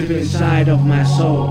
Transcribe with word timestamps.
deep 0.00 0.10
inside 0.10 0.68
of 0.68 0.84
my 0.84 1.02
soul. 1.02 1.48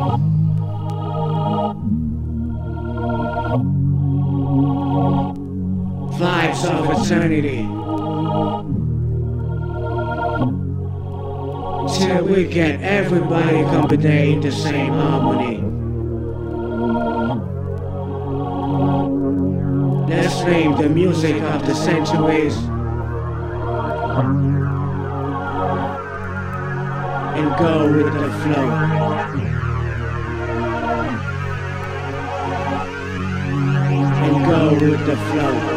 Vibes 6.17 6.63
of 6.65 6.83
eternity. 6.97 7.61
Till 11.97 12.25
we 12.25 12.45
get 12.45 12.81
everybody 12.81 13.63
company 13.63 14.33
in 14.33 14.41
the 14.41 14.51
same 14.51 14.93
harmony. 14.93 15.57
Let's 20.07 20.41
name 20.43 20.77
the 20.77 20.89
music 20.89 21.41
of 21.41 21.65
the 21.65 21.75
centuries. 21.75 22.55
Go 27.57 27.91
with 27.91 28.13
the 28.13 28.29
flow. 28.43 28.69
And 34.23 34.45
go 34.45 34.73
with 34.73 35.05
the 35.07 35.15
flow. 35.15 35.76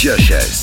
Joshes. 0.00 0.59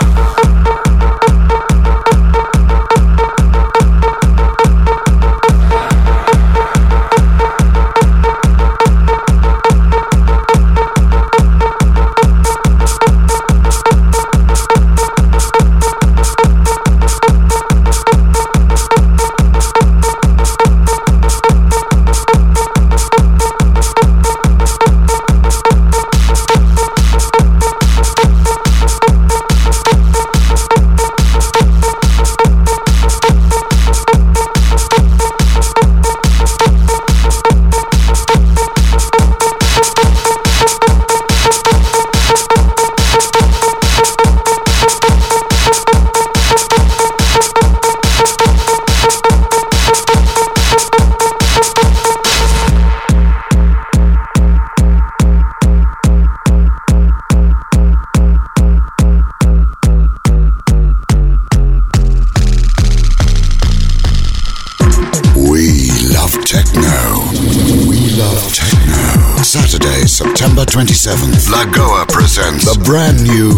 Lagoa 71.54 72.10
presents 72.10 72.66
the 72.66 72.74
brand 72.82 73.22
new 73.22 73.54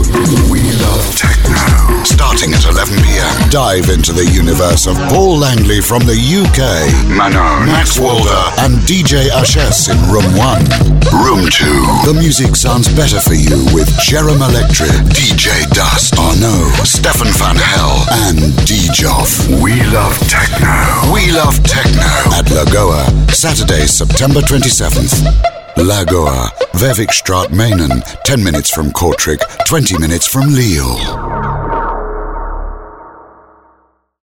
We 0.51 0.59
Love 0.83 1.07
Techno. 1.15 2.03
Starting 2.03 2.51
at 2.51 2.67
11 2.67 2.91
p.m. 2.99 3.31
Dive 3.47 3.87
into 3.87 4.11
the 4.11 4.27
universe 4.27 4.83
of 4.85 4.99
Paul 5.07 5.39
Langley 5.39 5.79
from 5.79 6.03
the 6.03 6.19
UK, 6.19 6.59
Manon, 7.07 7.71
Max 7.71 7.95
Walder, 7.95 8.43
and 8.59 8.83
DJ 8.83 9.31
Ashes 9.31 9.87
in 9.87 9.95
Room 10.11 10.27
1. 10.35 11.07
Room 11.23 11.47
2. 11.47 12.11
The 12.11 12.15
music 12.19 12.59
sounds 12.59 12.91
better 12.91 13.23
for 13.23 13.33
you 13.33 13.63
with 13.71 13.87
Jerem 14.03 14.43
Electric, 14.43 14.91
DJ 15.15 15.63
Dust, 15.71 16.19
Arno, 16.19 16.67
Stefan 16.83 17.31
Van 17.39 17.55
Hell, 17.55 17.95
and 18.27 18.51
D-Joff. 18.67 19.39
We 19.63 19.79
love 19.95 20.19
techno. 20.27 20.75
We 21.15 21.31
love 21.31 21.63
techno 21.63 22.11
at 22.35 22.51
Lagoa, 22.51 23.07
Saturday, 23.31 23.87
September 23.87 24.43
27th. 24.43 25.23
Lagoa, 25.79 26.51
Vevik 26.77 27.11
Straat 27.13 27.51
Menen, 27.51 28.03
10 28.25 28.43
minutes 28.43 28.69
from 28.69 28.91
Kortrijk, 28.91 29.39
20 29.65 29.97
minutes 29.97 30.27
from 30.27 30.49
Lille. 30.49 31.34